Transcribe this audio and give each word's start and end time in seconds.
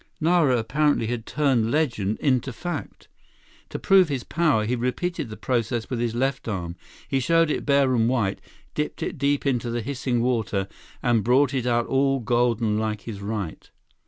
Nara 0.19 0.57
apparently 0.57 1.05
had 1.05 1.27
turned 1.27 1.69
legend 1.69 2.17
into 2.17 2.51
fact. 2.51 3.07
To 3.69 3.77
prove 3.77 4.09
his 4.09 4.23
power, 4.23 4.65
he 4.65 4.75
repeated 4.75 5.29
the 5.29 5.37
process 5.37 5.91
with 5.91 5.99
his 5.99 6.15
left 6.15 6.47
arm. 6.47 6.75
He 7.07 7.19
showed 7.19 7.51
it 7.51 7.67
bare 7.67 7.93
and 7.93 8.09
white, 8.09 8.41
dipped 8.73 9.03
it 9.03 9.19
deep 9.19 9.45
into 9.45 9.69
the 9.69 9.81
hissing 9.83 10.23
water 10.23 10.67
and 11.03 11.23
brought 11.23 11.53
it 11.53 11.67
out 11.67 11.85
all 11.85 12.19
golden 12.19 12.79
like 12.79 13.01
his 13.01 13.21
right. 13.21 13.69